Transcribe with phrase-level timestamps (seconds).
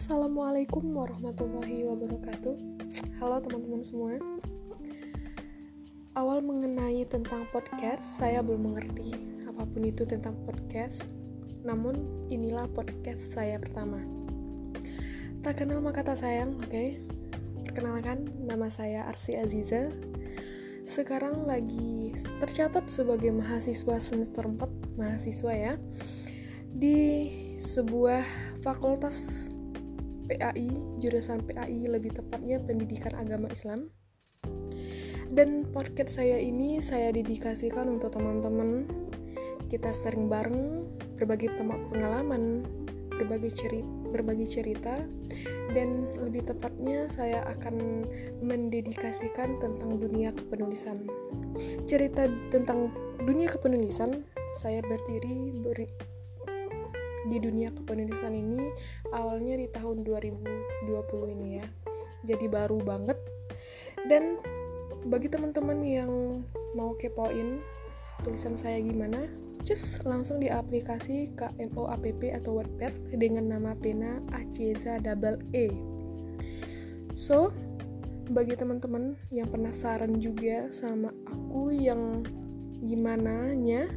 [0.00, 2.56] Assalamualaikum warahmatullahi wabarakatuh.
[3.20, 4.16] Halo teman-teman semua.
[6.16, 9.12] Awal mengenai tentang podcast, saya belum mengerti
[9.44, 11.04] apa pun itu tentang podcast.
[11.68, 12.00] Namun,
[12.32, 14.00] inilah podcast saya pertama.
[15.44, 16.72] Tak kenal maka tak sayang, oke?
[16.72, 16.96] Okay?
[17.68, 19.92] Perkenalkan, nama saya Arsi Aziza.
[20.88, 24.64] Sekarang lagi tercatat sebagai mahasiswa semester 4,
[24.96, 25.76] mahasiswa ya,
[26.72, 27.28] di
[27.60, 28.24] sebuah
[28.64, 29.52] fakultas
[30.30, 30.70] PAI,
[31.02, 33.90] jurusan PAI lebih tepatnya Pendidikan Agama Islam.
[35.26, 38.86] Dan podcast saya ini saya dedikasikan untuk teman-teman.
[39.66, 40.86] Kita sering bareng
[41.18, 42.62] berbagi tempat pengalaman,
[43.10, 44.94] berbagi cerita, berbagi cerita
[45.74, 48.06] dan lebih tepatnya saya akan
[48.42, 51.06] mendedikasikan tentang dunia kepenulisan.
[51.86, 52.90] Cerita tentang
[53.22, 54.26] dunia kepenulisan
[54.58, 55.86] saya berdiri beri,
[57.28, 58.72] di dunia kepenulisan ini
[59.12, 61.66] awalnya di tahun 2020 ini ya.
[62.24, 63.18] Jadi baru banget.
[64.08, 64.40] Dan
[65.08, 66.12] bagi teman-teman yang
[66.76, 67.60] mau kepoin
[68.20, 69.28] tulisan saya gimana
[69.64, 75.68] just langsung di aplikasi KNO app atau Wattpad dengan nama pena Aceza double E.
[77.12, 77.52] So
[78.30, 82.22] bagi teman-teman yang penasaran juga sama aku yang
[82.80, 83.90] gimana nya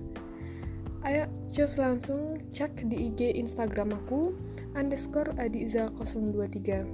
[1.03, 4.33] ayo just langsung cek di IG Instagram aku
[4.73, 6.87] underscore adiza023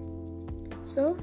[0.81, 1.13] so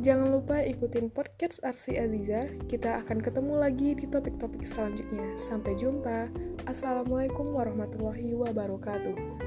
[0.00, 2.52] jangan lupa ikutin podcast Arsi Aziza.
[2.68, 5.40] Kita akan ketemu lagi di topik-topik selanjutnya.
[5.40, 6.28] Sampai jumpa.
[6.68, 9.45] Assalamualaikum warahmatullahi wabarakatuh